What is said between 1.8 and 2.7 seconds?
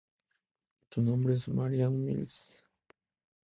Mills.